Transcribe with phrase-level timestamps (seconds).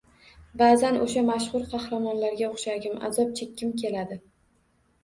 [0.61, 4.21] Baʼzan oʻsha mashhur qahramonlarga oʻxshagim, azob chekkim keladi.